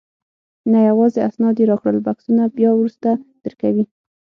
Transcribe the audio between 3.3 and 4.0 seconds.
درکوي.